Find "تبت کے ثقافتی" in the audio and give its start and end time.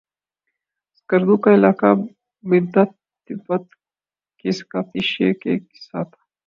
3.27-5.01